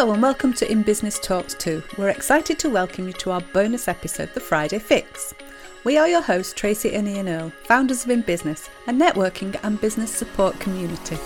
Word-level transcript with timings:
Hello 0.00 0.14
and 0.14 0.22
welcome 0.22 0.54
to 0.54 0.72
In 0.72 0.82
Business 0.82 1.18
Talks 1.18 1.52
2. 1.52 1.82
We're 1.98 2.08
excited 2.08 2.58
to 2.60 2.70
welcome 2.70 3.06
you 3.06 3.12
to 3.12 3.32
our 3.32 3.42
bonus 3.52 3.86
episode, 3.86 4.32
The 4.32 4.40
Friday 4.40 4.78
Fix. 4.78 5.34
We 5.84 5.98
are 5.98 6.08
your 6.08 6.22
hosts, 6.22 6.54
Tracy 6.54 6.94
and 6.94 7.06
Ian 7.06 7.28
Earle, 7.28 7.52
founders 7.64 8.04
of 8.04 8.10
In 8.10 8.22
Business, 8.22 8.70
a 8.86 8.92
networking 8.92 9.60
and 9.62 9.78
business 9.78 10.10
support 10.10 10.58
community. 10.58 11.18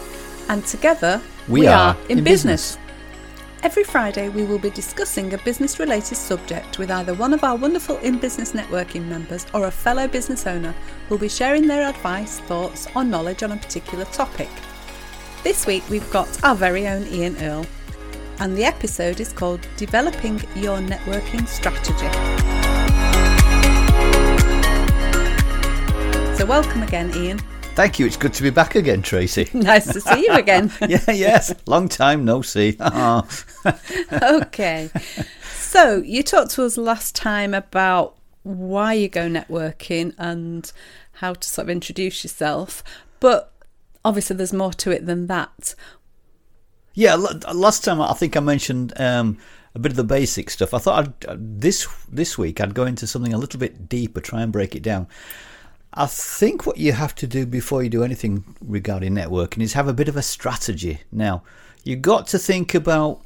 And 0.49 0.67
together, 0.67 1.23
We 1.47 1.69
are 1.69 1.97
In 2.09 2.25
Business. 2.25 2.77
Every 3.63 3.85
Friday, 3.85 4.29
we 4.29 4.45
will 4.45 4.59
be 4.59 4.71
discussing 4.71 5.33
a 5.33 5.39
business 5.39 5.79
related 5.79 6.17
subject 6.17 6.77
with 6.81 6.91
either 6.91 7.15
one 7.15 7.33
of 7.33 7.45
our 7.45 7.55
wonderful 7.55 7.99
In 7.99 8.19
Business 8.19 8.55
networking 8.55 9.07
members 9.07 9.47
or 9.55 9.67
a 9.67 9.71
fellow 9.71 10.09
business 10.09 10.49
owner 10.49 10.75
who'll 11.09 11.19
be 11.19 11.29
sharing 11.29 11.69
their 11.69 11.89
advice, 11.89 12.41
thoughts, 12.41 12.89
or 12.97 13.05
knowledge 13.05 13.45
on 13.45 13.53
a 13.53 13.57
particular 13.57 14.05
topic. 14.07 14.51
This 15.45 15.65
week, 15.65 15.89
we've 15.89 16.11
got 16.11 16.43
our 16.43 16.57
very 16.57 16.89
own 16.89 17.07
Ian 17.07 17.37
Earle, 17.37 17.67
and 18.41 18.57
the 18.57 18.65
episode 18.65 19.21
is 19.21 19.33
called 19.33 19.67
Developing 19.77 20.41
Your 20.57 20.79
Networking 20.79 21.47
Strategy. 21.47 22.09
So, 26.37 26.47
welcome 26.47 26.83
again, 26.83 27.13
Ian. 27.15 27.39
Thank 27.75 27.99
you. 27.99 28.07
It's 28.07 28.17
good 28.17 28.33
to 28.35 28.43
be 28.43 28.51
back 28.51 28.75
again, 28.75 29.03
Tracy. 29.03 29.49
Nice 29.55 29.93
to 29.93 30.01
see 30.01 30.27
you 30.27 30.33
again. 30.33 30.73
yeah, 30.89 31.11
yes. 31.11 31.55
Long 31.67 31.89
time 31.89 32.25
no 32.25 32.43
see. 32.43 32.77
Okay. 34.13 34.91
So, 35.53 35.99
you 35.99 36.23
talked 36.23 36.53
to 36.53 36.65
us 36.65 36.77
last 36.77 37.15
time 37.15 37.55
about 37.55 38.17
why 38.43 38.93
you 38.93 39.09
go 39.09 39.29
networking 39.29 40.15
and 40.19 40.71
how 41.15 41.35
to 41.35 41.49
sort 41.49 41.67
of 41.67 41.71
introduce 41.71 42.23
yourself, 42.23 42.85
but 43.21 43.53
obviously 44.05 44.37
there's 44.37 44.53
more 44.53 44.73
to 44.75 44.91
it 44.91 45.07
than 45.07 45.27
that. 45.29 45.75
Yeah, 46.95 47.13
l- 47.15 47.41
last 47.55 47.85
time 47.85 48.01
I 48.01 48.13
think 48.15 48.37
I 48.37 48.41
mentioned 48.41 48.93
um, 49.01 49.39
a 49.75 49.79
bit 49.79 49.93
of 49.93 49.97
the 49.97 50.05
basic 50.05 50.51
stuff. 50.51 50.73
I 50.75 50.79
thought 50.79 51.05
I'd, 51.05 51.27
uh, 51.29 51.37
this 51.39 51.87
this 52.11 52.39
week 52.39 52.61
I'd 52.61 52.75
go 52.75 52.85
into 52.85 53.07
something 53.07 53.33
a 53.35 53.39
little 53.39 53.59
bit 53.61 53.89
deeper, 53.89 54.21
try 54.21 54.43
and 54.43 54.53
break 54.53 54.75
it 54.75 54.83
down. 54.83 55.09
I 55.93 56.07
think 56.07 56.67
what 56.67 56.77
you 56.79 56.93
have 56.93 57.15
to 57.17 57.27
do 57.27 57.47
before 57.47 57.83
you 57.83 57.89
do 57.89 58.03
anything 58.03 58.57
regarding 58.61 59.13
networking 59.15 59.63
is 59.63 59.75
have 59.75 59.87
a 59.89 59.93
bit 59.93 60.09
of 60.09 60.17
a 60.17 60.23
strategy. 60.23 61.01
Now, 61.13 61.45
you've 61.85 62.03
got 62.03 62.27
to 62.29 62.39
think 62.39 62.75
about 62.75 63.23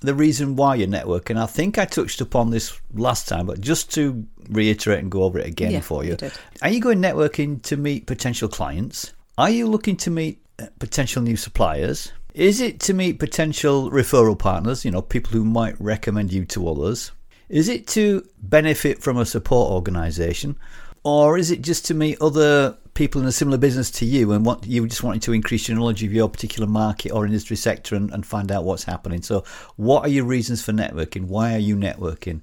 the 0.00 0.14
reason 0.14 0.56
why 0.56 0.74
you're 0.76 0.88
networking. 0.88 1.36
I 1.36 1.44
think 1.46 1.78
I 1.78 1.84
touched 1.84 2.20
upon 2.22 2.50
this 2.50 2.80
last 2.94 3.28
time, 3.28 3.46
but 3.46 3.60
just 3.60 3.92
to 3.94 4.26
reiterate 4.48 5.00
and 5.00 5.10
go 5.10 5.22
over 5.24 5.38
it 5.38 5.46
again 5.46 5.70
Yeah, 5.72 5.80
for 5.80 6.02
you. 6.02 6.16
you. 6.20 6.30
Are 6.62 6.70
you 6.70 6.80
going 6.80 7.00
networking 7.00 7.62
to 7.64 7.76
meet 7.76 8.06
potential 8.06 8.48
clients? 8.48 9.12
Are 9.38 9.50
you 9.50 9.66
looking 9.66 9.96
to 9.98 10.10
meet 10.10 10.40
uh, 10.58 10.66
potential 10.78 11.22
new 11.22 11.36
suppliers? 11.36 12.10
Is 12.34 12.62
it 12.62 12.80
to 12.80 12.94
meet 12.94 13.18
potential 13.18 13.90
referral 13.90 14.38
partners, 14.38 14.86
you 14.86 14.90
know, 14.90 15.02
people 15.02 15.32
who 15.32 15.44
might 15.44 15.78
recommend 15.78 16.32
you 16.32 16.46
to 16.46 16.66
others? 16.66 17.12
Is 17.50 17.68
it 17.68 17.86
to 17.88 18.26
benefit 18.38 19.02
from 19.02 19.18
a 19.18 19.26
support 19.26 19.70
organization? 19.70 20.56
Or 21.04 21.36
is 21.36 21.50
it 21.50 21.60
just 21.60 21.84
to 21.86 21.94
meet 21.94 22.22
other 22.22 22.78
people 22.94 23.20
in 23.20 23.26
a 23.26 23.32
similar 23.32 23.58
business 23.58 23.90
to 23.90 24.06
you 24.06 24.32
and 24.32 24.46
want 24.46 24.66
you 24.66 24.86
just 24.86 25.02
wanting 25.02 25.20
to 25.20 25.34
increase 25.34 25.68
your 25.68 25.76
knowledge 25.76 26.02
of 26.02 26.12
your 26.14 26.28
particular 26.28 26.66
market 26.66 27.10
or 27.10 27.26
industry 27.26 27.56
sector 27.56 27.96
and, 27.96 28.10
and 28.12 28.24
find 28.24 28.50
out 28.50 28.64
what's 28.64 28.84
happening? 28.84 29.20
So 29.20 29.44
what 29.76 30.06
are 30.06 30.08
your 30.08 30.24
reasons 30.24 30.62
for 30.62 30.72
networking? 30.72 31.26
Why 31.26 31.54
are 31.54 31.58
you 31.58 31.76
networking? 31.76 32.40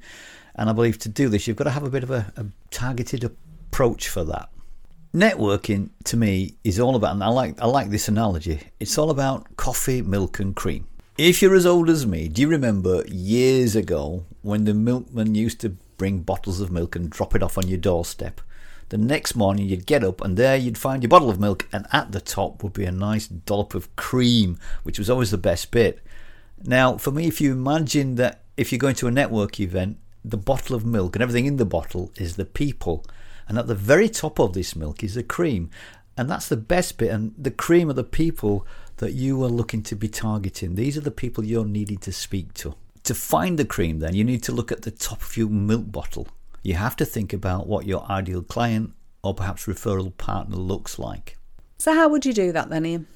And 0.53 0.69
I 0.69 0.73
believe 0.73 0.99
to 0.99 1.09
do 1.09 1.29
this 1.29 1.47
you've 1.47 1.57
got 1.57 1.63
to 1.63 1.71
have 1.71 1.83
a 1.83 1.89
bit 1.89 2.03
of 2.03 2.11
a, 2.11 2.31
a 2.37 2.45
targeted 2.69 3.23
approach 3.23 4.07
for 4.07 4.23
that. 4.25 4.49
Networking 5.13 5.89
to 6.03 6.15
me 6.15 6.53
is 6.63 6.79
all 6.79 6.95
about, 6.95 7.13
and 7.13 7.23
I 7.23 7.29
like 7.29 7.59
I 7.59 7.65
like 7.65 7.89
this 7.89 8.07
analogy. 8.07 8.59
It's 8.79 8.95
all 8.95 9.09
about 9.09 9.57
coffee, 9.57 10.03
milk, 10.03 10.39
and 10.39 10.55
cream. 10.55 10.85
If 11.17 11.41
you're 11.41 11.55
as 11.55 11.65
old 11.65 11.89
as 11.89 12.05
me, 12.05 12.27
do 12.27 12.43
you 12.43 12.47
remember 12.47 13.03
years 13.07 13.75
ago 13.75 14.25
when 14.43 14.65
the 14.65 14.73
milkman 14.75 15.33
used 15.33 15.61
to 15.61 15.69
bring 15.97 16.19
bottles 16.19 16.61
of 16.61 16.71
milk 16.71 16.95
and 16.95 17.09
drop 17.09 17.33
it 17.33 17.41
off 17.41 17.57
on 17.57 17.67
your 17.67 17.79
doorstep? 17.79 18.39
The 18.89 18.99
next 18.99 19.35
morning 19.35 19.67
you'd 19.67 19.87
get 19.87 20.03
up 20.03 20.21
and 20.21 20.37
there 20.37 20.55
you'd 20.55 20.77
find 20.77 21.01
your 21.01 21.09
bottle 21.09 21.31
of 21.31 21.39
milk, 21.39 21.67
and 21.73 21.87
at 21.91 22.11
the 22.11 22.21
top 22.21 22.61
would 22.61 22.73
be 22.73 22.85
a 22.85 22.91
nice 22.91 23.27
dollop 23.27 23.73
of 23.73 23.95
cream, 23.95 24.59
which 24.83 24.99
was 24.99 25.09
always 25.09 25.31
the 25.31 25.39
best 25.39 25.71
bit. 25.71 26.01
Now, 26.63 26.97
for 26.97 27.09
me, 27.09 27.25
if 27.25 27.41
you 27.41 27.51
imagine 27.51 28.13
that 28.15 28.43
if 28.57 28.71
you're 28.71 28.77
going 28.77 28.95
to 28.95 29.07
a 29.07 29.11
network 29.11 29.59
event, 29.59 29.97
the 30.23 30.37
bottle 30.37 30.75
of 30.75 30.85
milk 30.85 31.15
and 31.15 31.23
everything 31.23 31.47
in 31.47 31.57
the 31.57 31.65
bottle 31.65 32.11
is 32.15 32.35
the 32.35 32.45
people, 32.45 33.03
and 33.49 33.57
at 33.57 33.67
the 33.67 33.75
very 33.75 34.07
top 34.07 34.39
of 34.39 34.53
this 34.53 34.75
milk 34.75 35.03
is 35.03 35.15
the 35.15 35.23
cream, 35.23 35.69
and 36.15 36.29
that's 36.29 36.47
the 36.47 36.57
best 36.57 36.97
bit. 36.97 37.09
And 37.09 37.33
the 37.37 37.51
cream 37.51 37.89
are 37.89 37.93
the 37.93 38.03
people 38.03 38.65
that 38.97 39.13
you 39.13 39.43
are 39.43 39.49
looking 39.49 39.81
to 39.83 39.95
be 39.95 40.07
targeting. 40.07 40.75
These 40.75 40.97
are 40.97 41.01
the 41.01 41.11
people 41.11 41.43
you're 41.43 41.65
needing 41.65 41.97
to 41.99 42.13
speak 42.13 42.53
to. 42.55 42.75
To 43.03 43.13
find 43.15 43.57
the 43.57 43.65
cream, 43.65 43.99
then 43.99 44.13
you 44.13 44.23
need 44.23 44.43
to 44.43 44.51
look 44.51 44.71
at 44.71 44.83
the 44.83 44.91
top 44.91 45.23
of 45.23 45.35
your 45.35 45.49
milk 45.49 45.91
bottle. 45.91 46.27
You 46.61 46.75
have 46.75 46.95
to 46.97 47.05
think 47.05 47.33
about 47.33 47.67
what 47.67 47.85
your 47.85 48.09
ideal 48.09 48.43
client 48.43 48.93
or 49.23 49.33
perhaps 49.33 49.65
referral 49.65 50.15
partner 50.15 50.57
looks 50.57 50.99
like. 50.99 51.37
So, 51.77 51.93
how 51.93 52.09
would 52.09 52.25
you 52.25 52.33
do 52.33 52.51
that 52.51 52.69
then, 52.69 52.85
Ian? 52.85 53.07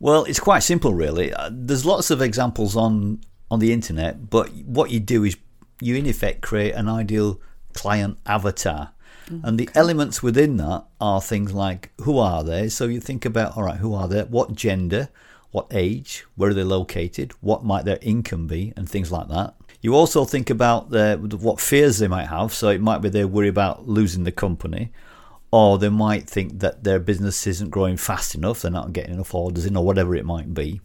Well, 0.00 0.24
it's 0.24 0.40
quite 0.40 0.60
simple, 0.60 0.94
really. 0.94 1.32
Uh, 1.32 1.50
There's 1.52 1.84
lots 1.84 2.10
of 2.10 2.22
examples 2.22 2.76
on 2.76 3.20
on 3.50 3.58
the 3.58 3.72
internet, 3.72 4.30
but 4.30 4.48
what 4.64 4.90
you 4.90 4.98
do 4.98 5.24
is 5.24 5.36
you 5.80 5.94
in 5.96 6.06
effect 6.06 6.40
create 6.40 6.72
an 6.72 6.88
ideal 6.88 7.40
client 7.74 8.18
avatar, 8.26 8.93
and 9.42 9.58
the 9.58 9.70
elements 9.74 10.22
within 10.22 10.58
that 10.58 10.84
are 11.00 11.20
things 11.20 11.52
like 11.52 11.90
who 12.02 12.18
are 12.18 12.44
they? 12.44 12.68
So 12.68 12.86
you 12.86 13.00
think 13.00 13.24
about 13.24 13.56
all 13.56 13.62
right, 13.62 13.78
who 13.78 13.94
are 13.94 14.06
they? 14.06 14.22
What 14.22 14.54
gender? 14.54 15.08
What 15.50 15.66
age? 15.70 16.24
Where 16.34 16.50
are 16.50 16.54
they 16.54 16.64
located? 16.64 17.32
What 17.40 17.64
might 17.64 17.84
their 17.84 17.98
income 18.02 18.46
be? 18.46 18.72
And 18.76 18.88
things 18.88 19.12
like 19.12 19.28
that. 19.28 19.54
You 19.80 19.94
also 19.94 20.24
think 20.24 20.50
about 20.50 20.90
their, 20.90 21.16
what 21.16 21.60
fears 21.60 21.98
they 21.98 22.08
might 22.08 22.26
have. 22.26 22.52
So 22.52 22.70
it 22.70 22.80
might 22.80 22.98
be 22.98 23.08
they 23.08 23.24
worry 23.24 23.48
about 23.48 23.86
losing 23.86 24.24
the 24.24 24.32
company, 24.32 24.92
or 25.50 25.78
they 25.78 25.90
might 25.90 26.28
think 26.28 26.60
that 26.60 26.84
their 26.84 26.98
business 26.98 27.46
isn't 27.46 27.70
growing 27.70 27.96
fast 27.96 28.34
enough, 28.34 28.62
they're 28.62 28.70
not 28.70 28.92
getting 28.92 29.14
enough 29.14 29.34
orders 29.34 29.66
in, 29.66 29.76
or 29.76 29.84
whatever 29.84 30.16
it 30.16 30.24
might 30.24 30.52
be. 30.52 30.80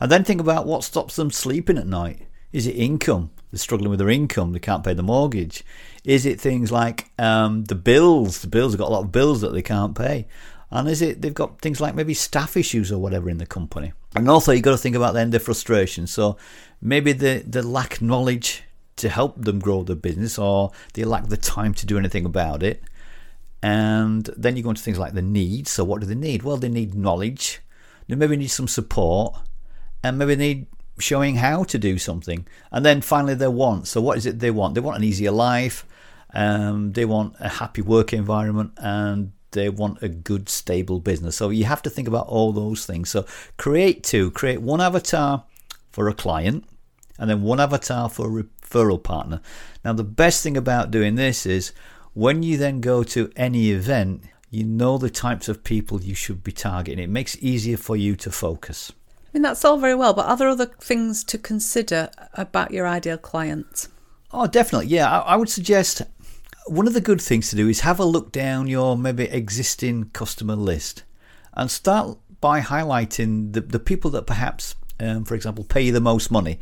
And 0.00 0.10
then 0.10 0.24
think 0.24 0.40
about 0.40 0.66
what 0.66 0.84
stops 0.84 1.16
them 1.16 1.30
sleeping 1.30 1.76
at 1.76 1.86
night. 1.86 2.28
Is 2.52 2.66
it 2.66 2.76
income? 2.76 3.30
They're 3.50 3.58
struggling 3.58 3.90
with 3.90 3.98
their 3.98 4.10
income, 4.10 4.52
they 4.52 4.58
can't 4.58 4.84
pay 4.84 4.94
the 4.94 5.02
mortgage. 5.02 5.64
Is 6.04 6.26
it 6.26 6.40
things 6.40 6.70
like 6.70 7.10
um, 7.18 7.64
the 7.64 7.74
bills? 7.74 8.40
The 8.40 8.48
bills 8.48 8.72
have 8.72 8.80
got 8.80 8.88
a 8.88 8.92
lot 8.92 9.04
of 9.04 9.12
bills 9.12 9.40
that 9.40 9.52
they 9.52 9.62
can't 9.62 9.94
pay. 9.94 10.26
And 10.70 10.88
is 10.88 11.00
it 11.00 11.22
they've 11.22 11.32
got 11.32 11.60
things 11.60 11.80
like 11.80 11.94
maybe 11.94 12.14
staff 12.14 12.56
issues 12.56 12.92
or 12.92 12.98
whatever 12.98 13.30
in 13.30 13.38
the 13.38 13.46
company? 13.46 13.92
And 14.14 14.28
also 14.28 14.52
you've 14.52 14.62
got 14.62 14.72
to 14.72 14.78
think 14.78 14.96
about 14.96 15.14
then 15.14 15.30
their 15.30 15.40
frustration. 15.40 16.06
So 16.06 16.36
maybe 16.82 17.12
they, 17.12 17.38
they 17.38 17.62
lack 17.62 18.02
knowledge 18.02 18.64
to 18.96 19.08
help 19.08 19.42
them 19.42 19.60
grow 19.60 19.82
their 19.82 19.96
business 19.96 20.38
or 20.38 20.72
they 20.92 21.04
lack 21.04 21.28
the 21.28 21.36
time 21.36 21.72
to 21.74 21.86
do 21.86 21.96
anything 21.96 22.26
about 22.26 22.62
it. 22.62 22.82
And 23.62 24.28
then 24.36 24.56
you 24.56 24.62
go 24.62 24.70
into 24.70 24.82
things 24.82 24.98
like 24.98 25.14
the 25.14 25.22
needs. 25.22 25.70
So, 25.70 25.82
what 25.84 26.00
do 26.00 26.06
they 26.06 26.14
need? 26.14 26.42
Well, 26.42 26.56
they 26.58 26.68
need 26.68 26.94
knowledge. 26.94 27.60
They 28.06 28.14
maybe 28.14 28.36
need 28.36 28.48
some 28.48 28.68
support, 28.68 29.36
and 30.02 30.16
maybe 30.16 30.34
they 30.34 30.54
need 30.54 30.66
showing 30.98 31.36
how 31.36 31.64
to 31.64 31.78
do 31.78 31.98
something. 31.98 32.46
And 32.70 32.84
then 32.84 33.00
finally, 33.00 33.34
their 33.34 33.50
wants. 33.50 33.90
So, 33.90 34.00
what 34.00 34.18
is 34.18 34.26
it 34.26 34.38
they 34.38 34.50
want? 34.50 34.74
They 34.74 34.80
want 34.80 34.98
an 34.98 35.04
easier 35.04 35.30
life. 35.30 35.86
Um, 36.34 36.92
they 36.92 37.04
want 37.04 37.34
a 37.40 37.48
happy 37.48 37.82
work 37.82 38.12
environment, 38.12 38.72
and 38.76 39.32
they 39.52 39.68
want 39.68 40.02
a 40.02 40.08
good, 40.08 40.48
stable 40.48 41.00
business. 41.00 41.36
So, 41.36 41.50
you 41.50 41.64
have 41.64 41.82
to 41.82 41.90
think 41.90 42.08
about 42.08 42.28
all 42.28 42.52
those 42.52 42.86
things. 42.86 43.10
So, 43.10 43.26
create 43.56 44.02
two. 44.02 44.30
Create 44.32 44.60
one 44.60 44.80
avatar 44.80 45.44
for 45.90 46.08
a 46.08 46.14
client, 46.14 46.64
and 47.18 47.28
then 47.30 47.42
one 47.42 47.60
avatar 47.60 48.08
for 48.08 48.26
a 48.26 48.42
referral 48.44 49.02
partner. 49.02 49.40
Now, 49.84 49.92
the 49.92 50.04
best 50.04 50.42
thing 50.42 50.56
about 50.56 50.90
doing 50.90 51.14
this 51.14 51.46
is 51.46 51.72
when 52.14 52.42
you 52.42 52.56
then 52.56 52.80
go 52.80 53.02
to 53.04 53.30
any 53.36 53.70
event, 53.70 54.24
you 54.50 54.64
know 54.64 54.98
the 54.98 55.10
types 55.10 55.48
of 55.48 55.62
people 55.62 56.00
you 56.00 56.14
should 56.14 56.42
be 56.42 56.52
targeting. 56.52 57.02
It 57.02 57.10
makes 57.10 57.34
it 57.34 57.42
easier 57.42 57.76
for 57.76 57.96
you 57.96 58.16
to 58.16 58.30
focus. 58.30 58.92
Mean, 59.38 59.44
that's 59.44 59.64
all 59.64 59.78
very 59.78 59.94
well, 59.94 60.14
but 60.14 60.26
are 60.26 60.36
there 60.36 60.48
other 60.48 60.66
things 60.66 61.22
to 61.22 61.38
consider 61.38 62.10
about 62.34 62.72
your 62.72 62.88
ideal 62.88 63.16
client? 63.18 63.86
Oh, 64.32 64.48
definitely. 64.48 64.88
Yeah, 64.88 65.08
I, 65.08 65.34
I 65.34 65.36
would 65.36 65.48
suggest 65.48 66.02
one 66.66 66.88
of 66.88 66.92
the 66.92 67.00
good 67.00 67.20
things 67.20 67.48
to 67.50 67.54
do 67.56 67.68
is 67.68 67.82
have 67.82 68.00
a 68.00 68.04
look 68.04 68.32
down 68.32 68.66
your 68.66 68.98
maybe 68.98 69.26
existing 69.26 70.10
customer 70.10 70.56
list 70.56 71.04
and 71.54 71.70
start 71.70 72.18
by 72.40 72.60
highlighting 72.60 73.52
the, 73.52 73.60
the 73.60 73.78
people 73.78 74.10
that 74.10 74.26
perhaps, 74.26 74.74
um, 74.98 75.24
for 75.24 75.36
example, 75.36 75.62
pay 75.62 75.82
you 75.82 75.92
the 75.92 76.00
most 76.00 76.32
money. 76.32 76.58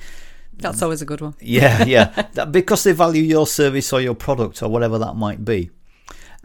That's 0.59 0.83
always 0.83 1.01
a 1.01 1.07
good 1.07 1.23
one. 1.23 1.35
Yeah, 1.41 1.83
yeah. 1.87 2.27
That- 2.35 2.53
because 2.53 2.85
they 2.85 2.93
value 2.93 3.23
your 3.23 3.47
service 3.47 3.91
or 3.91 4.03
your 4.03 4.15
product 4.15 4.63
or 4.63 4.69
whatever 4.69 4.99
that 4.99 5.15
might 5.15 5.47
be. 5.47 5.71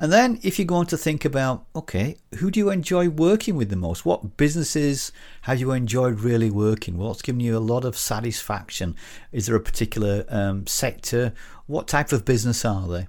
And 0.02 0.12
then 0.12 0.40
if 0.42 0.58
you 0.58 0.66
go 0.66 0.78
on 0.78 0.88
to 0.88 0.98
think 0.98 1.26
about, 1.26 1.68
okay, 1.76 2.18
who 2.40 2.50
do 2.50 2.60
you 2.60 2.72
enjoy 2.72 3.08
working 3.08 3.56
with 3.56 3.70
the 3.70 3.76
most? 3.76 4.04
What 4.04 4.36
businesses 4.36 5.12
have 5.44 5.60
you 5.60 5.72
enjoyed 5.74 6.22
really 6.22 6.50
working? 6.50 6.98
What's 6.98 7.22
given 7.22 7.40
you 7.40 7.56
a 7.56 7.60
lot 7.60 7.86
of 7.86 7.96
satisfaction? 7.96 8.96
Is 9.32 9.46
there 9.46 9.56
a 9.56 9.60
particular 9.60 10.26
um, 10.28 10.66
sector? 10.66 11.34
What 11.68 11.88
type 11.88 12.12
of 12.12 12.26
business 12.26 12.66
are 12.66 12.88
they? 12.88 13.08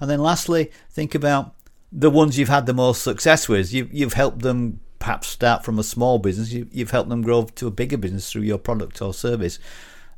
And 0.00 0.08
then 0.08 0.20
lastly, 0.20 0.72
think 0.88 1.14
about 1.14 1.54
the 1.92 2.08
ones 2.08 2.38
you've 2.38 2.48
had 2.48 2.64
the 2.64 2.72
most 2.72 3.02
success 3.02 3.46
with. 3.46 3.70
You've, 3.70 3.92
you've 3.92 4.14
helped 4.14 4.38
them 4.38 4.80
perhaps 4.98 5.28
start 5.28 5.66
from 5.66 5.78
a 5.78 5.84
small 5.84 6.18
business. 6.18 6.50
You, 6.50 6.66
you've 6.72 6.92
helped 6.92 7.10
them 7.10 7.20
grow 7.20 7.44
to 7.44 7.66
a 7.66 7.70
bigger 7.70 7.98
business 7.98 8.32
through 8.32 8.42
your 8.42 8.56
product 8.56 9.02
or 9.02 9.12
service 9.12 9.58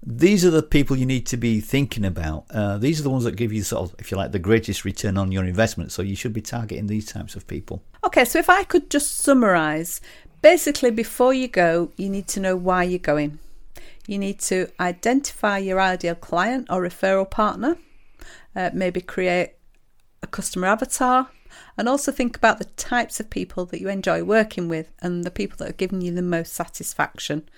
these 0.06 0.44
are 0.44 0.50
the 0.50 0.62
people 0.62 0.96
you 0.96 1.06
need 1.06 1.26
to 1.26 1.36
be 1.36 1.60
thinking 1.60 2.04
about. 2.04 2.44
Uh, 2.50 2.76
these 2.76 3.00
are 3.00 3.02
the 3.02 3.10
ones 3.10 3.24
that 3.24 3.36
give 3.36 3.52
you 3.52 3.62
sort 3.62 3.90
of, 3.90 3.96
if 3.98 4.10
you 4.10 4.16
like, 4.16 4.32
the 4.32 4.38
greatest 4.38 4.84
return 4.84 5.16
on 5.16 5.32
your 5.32 5.44
investment. 5.44 5.92
So 5.92 6.02
you 6.02 6.14
should 6.14 6.34
be 6.34 6.42
targeting 6.42 6.86
these 6.86 7.06
types 7.06 7.36
of 7.36 7.46
people. 7.46 7.82
Okay, 8.04 8.24
so 8.24 8.38
if 8.38 8.50
I 8.50 8.64
could 8.64 8.90
just 8.90 9.16
summarize, 9.16 10.02
basically, 10.42 10.90
before 10.90 11.32
you 11.32 11.48
go, 11.48 11.90
you 11.96 12.10
need 12.10 12.28
to 12.28 12.40
know 12.40 12.54
why 12.54 12.82
you're 12.82 12.98
going. 12.98 13.38
You 14.06 14.18
need 14.18 14.40
to 14.40 14.68
identify 14.78 15.56
your 15.58 15.80
ideal 15.80 16.14
client 16.14 16.66
or 16.68 16.82
referral 16.82 17.30
partner, 17.30 17.78
uh, 18.54 18.70
maybe 18.74 19.00
create 19.00 19.54
a 20.22 20.26
customer 20.26 20.66
avatar, 20.66 21.30
and 21.78 21.88
also 21.88 22.12
think 22.12 22.36
about 22.36 22.58
the 22.58 22.66
types 22.76 23.20
of 23.20 23.30
people 23.30 23.64
that 23.66 23.80
you 23.80 23.88
enjoy 23.88 24.22
working 24.22 24.68
with 24.68 24.92
and 25.00 25.24
the 25.24 25.30
people 25.30 25.56
that 25.58 25.70
are 25.70 25.74
giving 25.74 26.02
you 26.02 26.12
the 26.12 26.20
most 26.20 26.52
satisfaction. 26.52 27.48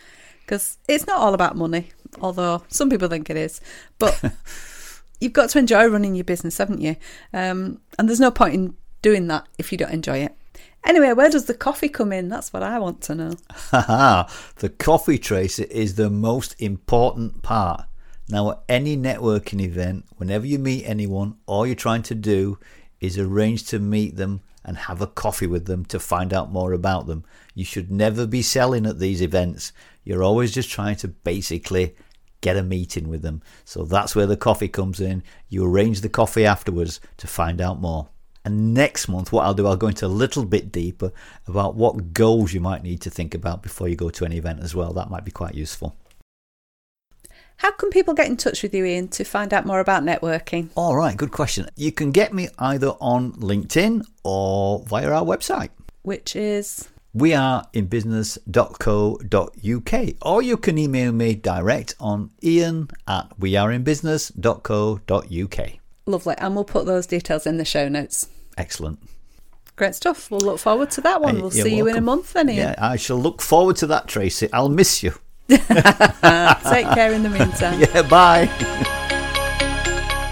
Because 0.43 0.79
it's 0.87 1.09
not 1.09 1.19
all 1.19 1.35
about 1.35 1.57
money, 1.57 1.91
although 2.21 2.63
some 2.69 2.91
people 2.91 3.09
think 3.09 3.31
it 3.31 3.37
is, 3.37 3.61
but 3.99 4.23
you've 5.21 5.33
got 5.33 5.51
to 5.51 5.59
enjoy 5.59 5.87
running 5.87 6.15
your 6.15 6.25
business, 6.25 6.59
haven't 6.59 6.81
you? 6.81 6.97
Um, 7.33 7.81
and 7.99 8.09
there's 8.09 8.21
no 8.21 8.31
point 8.31 8.55
in 8.55 8.77
doing 9.03 9.27
that 9.29 9.47
if 9.59 9.73
you 9.73 9.79
don't 9.79 9.93
enjoy 9.93 10.19
it. 10.19 10.37
Anyway, 10.85 11.13
where 11.13 11.31
does 11.31 11.47
the 11.47 11.55
coffee 11.55 11.89
come 11.89 12.13
in? 12.13 12.29
That's 12.29 12.53
what 12.53 12.63
I 12.63 12.79
want 12.79 13.01
to 13.03 13.15
know. 13.15 13.31
the 13.73 14.73
coffee 14.79 15.19
Tracy 15.19 15.67
is 15.69 15.97
the 15.97 16.11
most 16.11 16.55
important 16.61 17.43
part. 17.43 17.85
Now, 18.29 18.51
at 18.51 18.63
any 18.69 18.97
networking 18.97 19.61
event, 19.61 20.07
whenever 20.17 20.47
you 20.47 20.59
meet 20.59 20.85
anyone, 20.85 21.37
all 21.47 21.67
you're 21.67 21.75
trying 21.75 22.03
to 22.05 22.15
do 22.15 22.59
is 23.01 23.19
arrange 23.19 23.65
to 23.69 23.79
meet 23.79 24.17
them 24.17 24.43
and 24.65 24.77
have 24.77 25.01
a 25.01 25.07
coffee 25.07 25.47
with 25.47 25.67
them 25.67 25.85
to 25.87 26.01
find 26.01 26.35
out 26.35 26.51
more 26.51 26.73
about 26.73 27.07
them. 27.07 27.25
You 27.55 27.65
should 27.65 27.91
never 27.91 28.27
be 28.27 28.43
selling 28.43 28.85
at 28.87 28.99
these 28.99 29.23
events. 29.23 29.73
You're 30.05 30.25
always 30.25 30.53
just 30.53 30.71
trying 30.71 30.97
to 30.97 31.09
basically 31.09 31.95
get 32.41 32.57
a 32.57 32.63
meeting 32.63 33.09
with 33.09 33.23
them. 33.23 33.43
So 33.65 33.85
that's 33.85 34.15
where 34.15 34.27
the 34.27 34.37
coffee 34.37 34.69
comes 34.69 35.01
in. 35.01 35.23
You 35.49 35.65
arrange 35.65 36.01
the 36.01 36.09
coffee 36.09 36.45
afterwards 36.45 37.01
to 37.19 37.27
find 37.27 37.61
out 37.61 37.81
more. 37.81 38.09
And 38.45 38.73
next 38.73 39.09
month, 39.09 39.33
what 39.33 39.45
I'll 39.45 39.55
do, 39.55 39.67
I'll 39.67 39.77
go 39.77 39.89
into 39.89 40.07
a 40.07 40.09
little 40.09 40.45
bit 40.45 40.71
deeper 40.71 41.11
about 41.49 41.75
what 41.75 42.13
goals 42.13 42.53
you 42.53 42.61
might 42.61 42.85
need 42.85 43.01
to 43.01 43.11
think 43.11 43.35
about 43.35 43.61
before 43.63 43.89
you 43.89 43.97
go 43.97 44.09
to 44.11 44.25
an 44.25 44.33
event 44.33 44.61
as 44.63 44.73
well. 44.73 44.93
That 44.93 45.11
might 45.11 45.25
be 45.25 45.33
quite 45.33 45.55
useful. 45.55 45.97
How 47.57 47.73
can 47.73 47.91
people 47.91 48.15
get 48.15 48.29
in 48.29 48.37
touch 48.37 48.63
with 48.63 48.75
you, 48.75 48.85
Ian, 48.85 49.09
to 49.09 49.25
find 49.25 49.53
out 49.53 49.67
more 49.67 49.81
about 49.81 50.05
networking? 50.05 50.69
All 50.77 50.95
right, 50.95 51.17
good 51.17 51.33
question. 51.33 51.69
You 51.75 51.91
can 51.91 52.13
get 52.13 52.35
me 52.35 52.49
either 52.59 52.91
on 53.01 53.33
LinkedIn 53.33 54.05
or 54.23 54.85
via 54.85 55.11
our 55.11 55.25
website, 55.25 55.71
which 56.03 56.37
is 56.37 56.89
weareinbusiness.co.uk, 57.17 60.15
or 60.23 60.43
you 60.43 60.57
can 60.57 60.79
email 60.79 61.13
me 61.13 61.35
direct 61.35 61.95
on 61.99 62.31
ian 62.43 62.89
at 63.09 63.31
weareinbusiness.co.uk. 63.39 65.71
Lovely, 66.09 66.37
and 66.39 66.55
we'll 66.55 66.65
put 66.65 66.87
those 66.87 67.05
details 67.07 67.47
in 67.47 67.57
the 67.57 67.65
show 67.65 67.89
notes. 67.89 68.29
Excellent. 68.57 69.01
Great 69.77 69.95
stuff. 69.95 70.31
We'll 70.31 70.41
look 70.41 70.59
forward 70.59 70.91
to 70.93 71.01
that 71.03 71.21
one. 71.21 71.41
We'll 71.41 71.51
see 71.51 71.63
welcome. 71.63 71.79
you 71.79 71.87
in 71.89 71.97
a 71.97 72.01
month 72.01 72.33
then, 72.33 72.49
Ian. 72.49 72.59
Yeah, 72.59 72.75
I 72.79 72.97
shall 72.97 73.19
look 73.19 73.43
forward 73.43 73.77
to 73.77 73.87
that, 73.89 74.09
Tracy. 74.09 74.49
I'll 74.53 74.71
miss 74.71 75.03
you. 75.03 75.13
Take 75.49 75.65
care 75.65 77.13
in 77.13 77.23
the 77.23 77.31
meantime. 77.31 77.81
Yeah, 77.81 78.03
bye. 78.03 78.49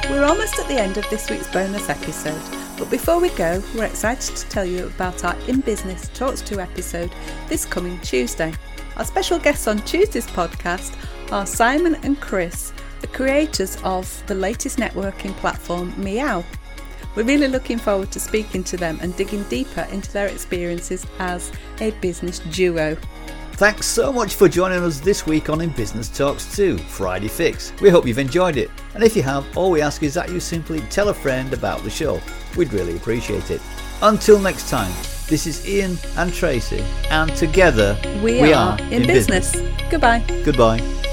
We're 0.08 0.24
almost 0.24 0.58
at 0.58 0.66
the 0.68 0.80
end 0.80 0.96
of 0.96 1.08
this 1.10 1.28
week's 1.28 1.46
bonus 1.48 1.90
episode, 1.90 2.40
but 2.76 2.90
before 2.90 3.20
we 3.20 3.28
go, 3.30 3.62
we're 3.74 3.84
excited 3.84 4.34
to 4.36 4.48
tell 4.48 4.64
you 4.64 4.86
about 4.86 5.24
our 5.24 5.36
In 5.48 5.60
Business 5.60 6.08
Talks 6.14 6.40
to 6.42 6.60
episode 6.60 7.12
this 7.48 7.64
coming 7.64 8.00
Tuesday. 8.00 8.52
Our 8.96 9.04
special 9.04 9.38
guests 9.38 9.68
on 9.68 9.78
Tuesday's 9.78 10.26
podcast 10.26 10.96
are 11.30 11.46
Simon 11.46 11.96
and 12.02 12.20
Chris, 12.20 12.72
the 13.00 13.06
creators 13.06 13.76
of 13.84 14.22
the 14.26 14.34
latest 14.34 14.78
networking 14.78 15.32
platform 15.36 15.94
Meow. 15.96 16.44
We're 17.14 17.24
really 17.24 17.48
looking 17.48 17.78
forward 17.78 18.10
to 18.10 18.20
speaking 18.20 18.64
to 18.64 18.76
them 18.76 18.98
and 19.00 19.16
digging 19.16 19.44
deeper 19.44 19.86
into 19.92 20.12
their 20.12 20.26
experiences 20.26 21.06
as 21.20 21.52
a 21.80 21.92
business 21.92 22.40
duo. 22.40 22.96
Thanks 23.56 23.86
so 23.86 24.12
much 24.12 24.34
for 24.34 24.48
joining 24.48 24.82
us 24.82 24.98
this 24.98 25.26
week 25.26 25.48
on 25.48 25.60
In 25.60 25.70
Business 25.70 26.08
Talks 26.08 26.56
2 26.56 26.76
Friday 26.76 27.28
Fix. 27.28 27.72
We 27.80 27.88
hope 27.88 28.04
you've 28.04 28.18
enjoyed 28.18 28.56
it. 28.56 28.68
And 28.94 29.04
if 29.04 29.14
you 29.14 29.22
have, 29.22 29.46
all 29.56 29.70
we 29.70 29.80
ask 29.80 30.02
is 30.02 30.12
that 30.14 30.28
you 30.28 30.40
simply 30.40 30.80
tell 30.90 31.10
a 31.10 31.14
friend 31.14 31.52
about 31.52 31.84
the 31.84 31.90
show. 31.90 32.20
We'd 32.56 32.72
really 32.72 32.96
appreciate 32.96 33.52
it. 33.52 33.62
Until 34.02 34.40
next 34.40 34.68
time, 34.68 34.92
this 35.28 35.46
is 35.46 35.68
Ian 35.68 35.96
and 36.16 36.34
Tracy, 36.34 36.84
and 37.10 37.34
together 37.36 37.96
we, 38.24 38.42
we 38.42 38.52
are, 38.52 38.72
are, 38.72 38.82
in, 38.86 39.02
in 39.02 39.06
business. 39.06 39.52
business. 39.52 39.82
Goodbye. 39.88 40.24
Goodbye. 40.44 41.03